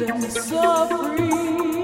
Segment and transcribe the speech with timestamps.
[0.00, 0.86] and so
[1.16, 1.77] free.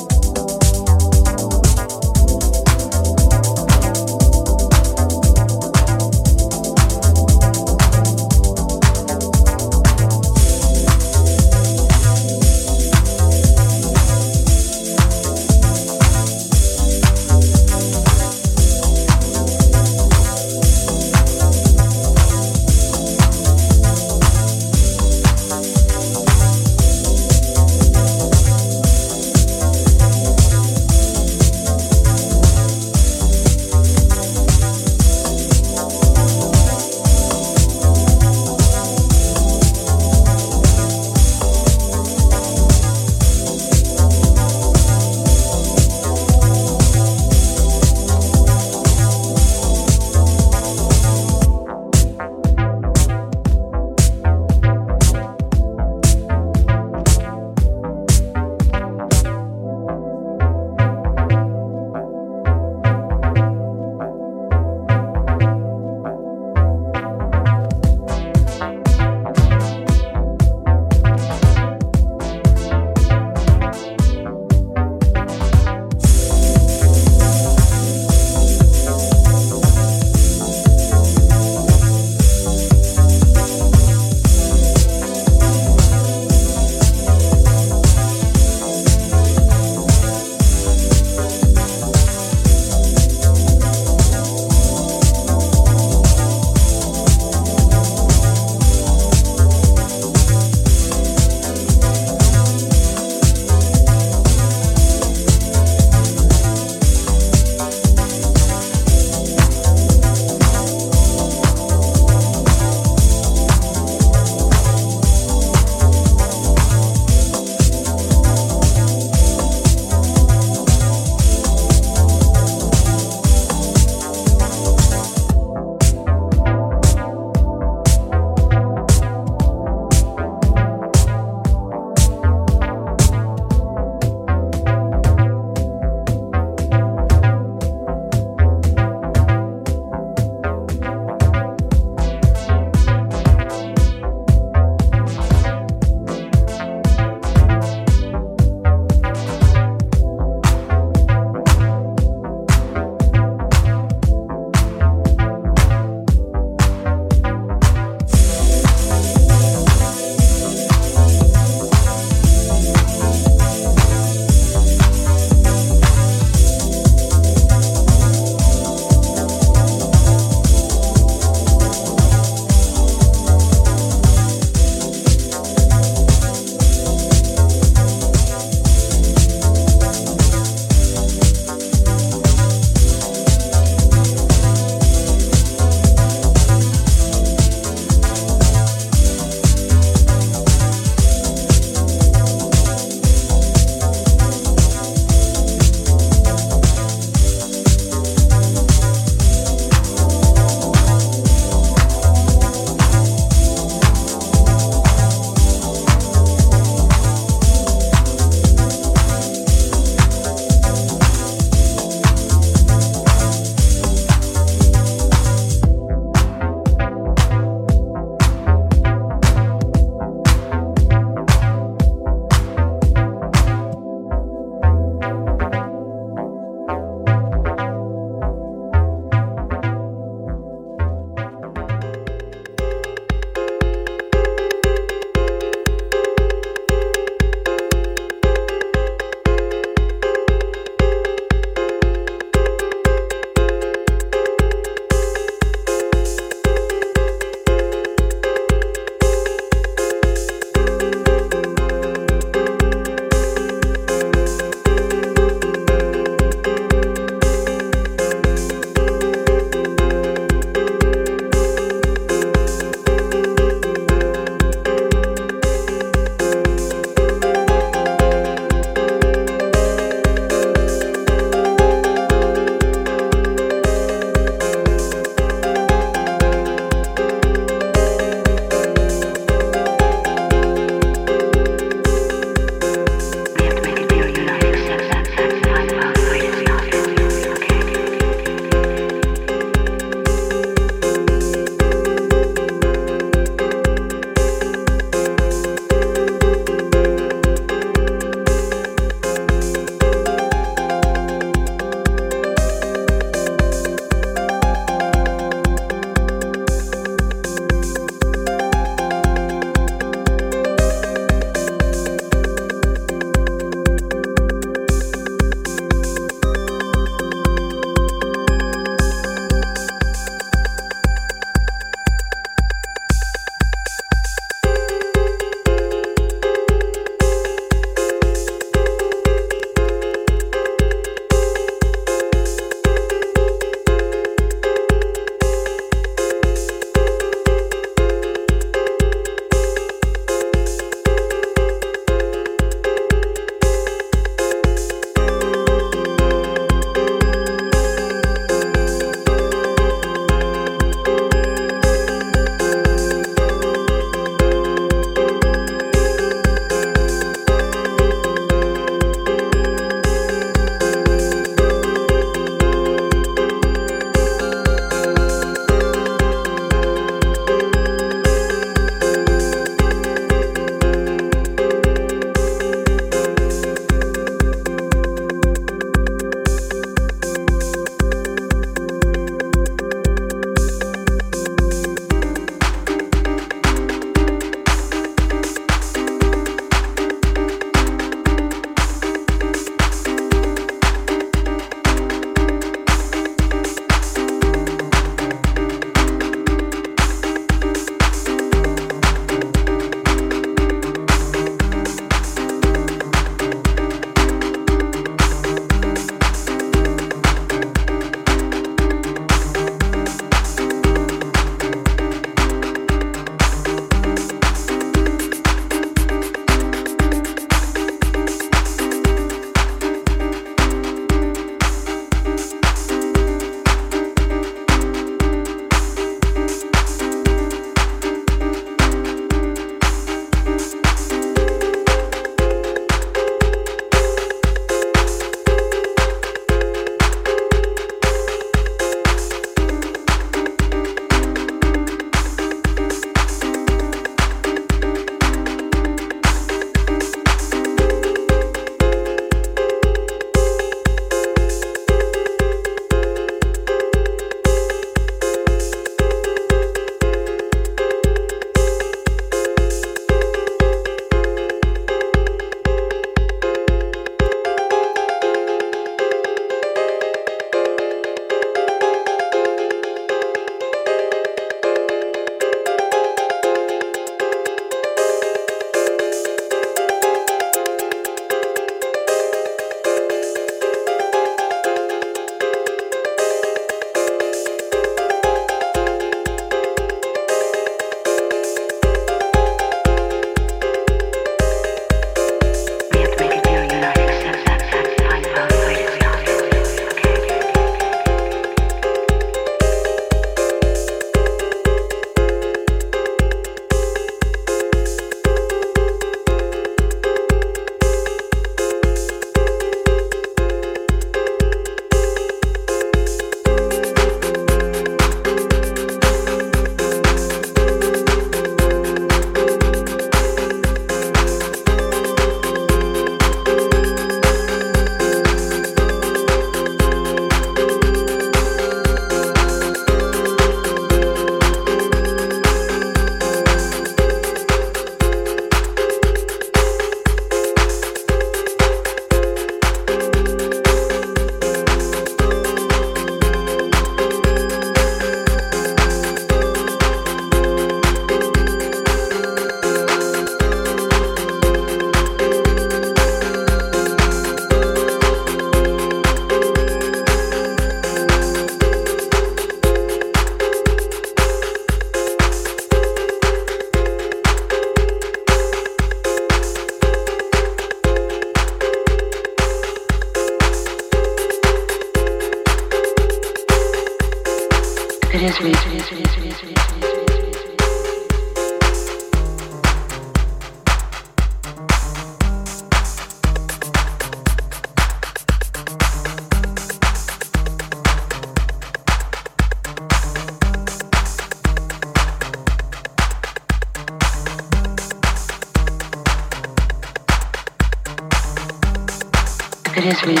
[599.61, 600.00] It is real.